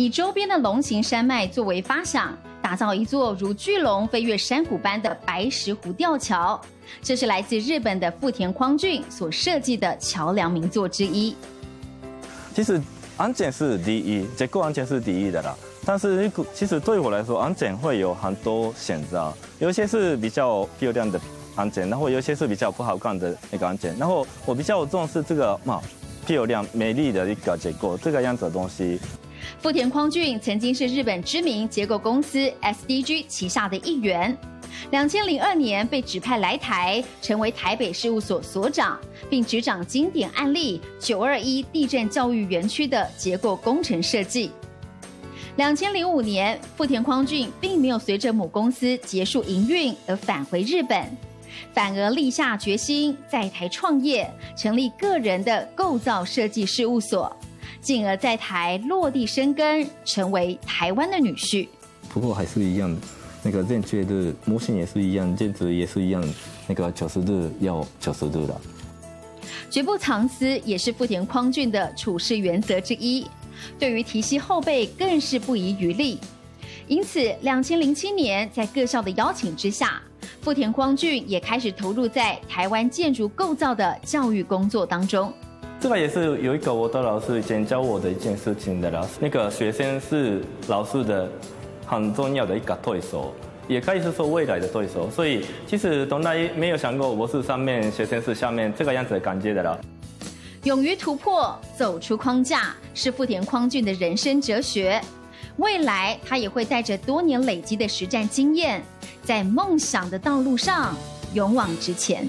[0.00, 6.58] 以周边的龙形山脉作为发想，打造一座如巨龙飞越山谷般的白石湖吊桥。
[7.02, 11.36] 这是来自日本的富田匡俊所设计的桥梁名作之一。
[12.54, 12.80] 其实
[13.18, 15.54] 安检是第一，结构安检是第一的啦。
[15.84, 21.20] 但是其实对我来说，安检会有很多选择，有些是比较漂亮的
[21.56, 23.94] 安检，然后有些是比较不好看的那个安检。
[23.98, 25.78] 然后我比较重视这个嘛
[26.24, 28.98] 漂亮美丽的一个结构，这个样子的东西。
[29.58, 34.36] 富田匡俊曾经是日本知名结构公司 SDG 旗下的一员。
[34.90, 38.98] 两千零二年被指派来台，成为台北事务所所长，
[39.28, 44.50] 并执掌经典案例九二一地震教育园区的结构工程设计。
[45.56, 51.04] 两千零五年，富田匡俊并没有随着母公司结束营运而返回日本，
[51.74, 57.36] 反而立下决心在台创业，成立个人的构造设计事务所，
[57.80, 61.68] 进而在台落地生根，成为台湾的女婿。
[62.08, 63.00] 不过还是一样的。
[63.42, 66.22] 那个正确的模型也是一样，镜子也是一样，
[66.66, 68.54] 那个九十度要九十度的。
[69.70, 73.26] 绝不藏私也是富田匡俊的处事原则之一，
[73.78, 76.18] 对于提携后辈更是不遗余力。
[76.86, 80.02] 因此，两千零七年在各校的邀请之下，
[80.42, 85.32] 富田匡俊也开始投入在台湾建筑构造的教育工作当中。
[85.80, 91.28] 这个也是有一个我的老师以前教我的一件事情的老师，那个学生是老师的。
[91.86, 93.34] 很重要的一个对手，
[93.66, 95.10] 也可以是说未来的对手。
[95.10, 99.76] 所以其实从来没有想过我是上面，学生是下面这个样子的感觉的了。
[100.62, 105.00] 勇于突破，走出框架，是富田匡俊的人生哲学。
[105.56, 108.80] 未来他也会带着多年累积的实战经验，
[109.24, 110.94] 在梦想的道路上
[111.34, 112.24] 勇往直前。